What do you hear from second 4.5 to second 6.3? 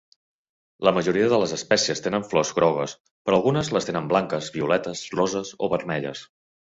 violetes, roses o vermelles.